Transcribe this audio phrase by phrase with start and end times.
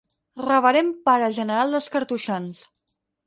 [0.43, 2.63] Reverend Pare General dels cartoixans.